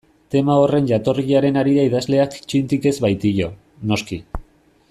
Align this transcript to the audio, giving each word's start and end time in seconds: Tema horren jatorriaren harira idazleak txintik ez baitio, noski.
Tema 0.35 0.53
horren 0.61 0.87
jatorriaren 0.91 1.61
harira 1.61 1.85
idazleak 1.89 2.39
txintik 2.49 2.91
ez 2.93 2.97
baitio, 3.07 3.55
noski. 3.93 4.23